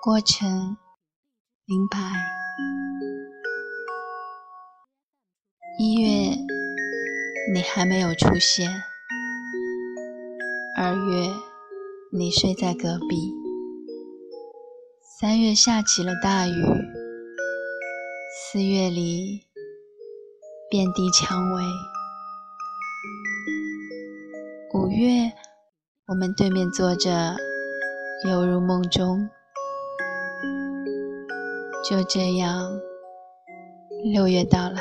[0.00, 0.76] 过程
[1.64, 1.98] 明白。
[5.80, 6.36] 一月，
[7.52, 8.68] 你还没有出现；
[10.76, 11.32] 二月，
[12.12, 13.16] 你睡在隔壁；
[15.18, 16.52] 三月下起了大雨；
[18.30, 19.46] 四月里
[20.70, 21.62] 遍地蔷薇；
[24.74, 25.32] 五月，
[26.06, 27.34] 我们对面坐着，
[28.28, 29.28] 犹如梦中。
[31.88, 32.70] 就这样，
[34.12, 34.74] 六月到了。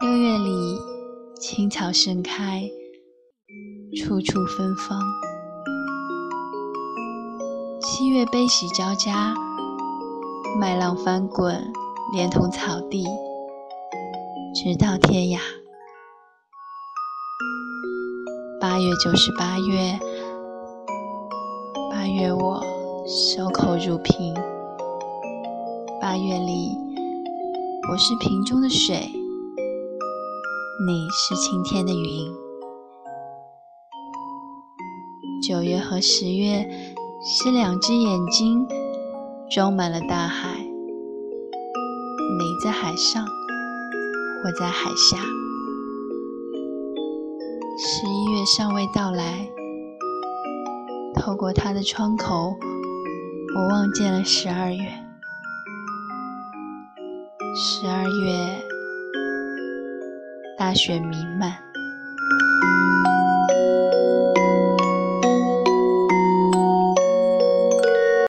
[0.00, 0.78] 六月里，
[1.40, 2.62] 青草盛开，
[3.98, 5.00] 处处芬芳。
[7.80, 9.34] 七月悲喜交加，
[10.60, 11.60] 麦浪翻滚，
[12.12, 13.04] 连同草地，
[14.54, 15.40] 直到天涯。
[18.60, 19.98] 八月就是八月，
[21.90, 22.62] 八月我
[23.08, 24.32] 守口如瓶。
[26.04, 26.76] 八月里，
[27.90, 28.94] 我是瓶中的水，
[30.86, 32.30] 你是晴天的云。
[35.48, 36.68] 九月和十月
[37.22, 38.66] 是两只眼睛，
[39.50, 40.58] 装满了大海。
[40.58, 45.16] 你在海上，我在海下。
[47.78, 49.48] 十一月尚未到来，
[51.14, 52.54] 透过它的窗口，
[53.56, 55.03] 我望见了十二月。
[57.56, 58.60] 十二月，
[60.58, 61.52] 大雪弥漫。